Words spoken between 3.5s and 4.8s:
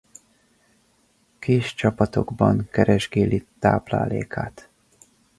táplálékát.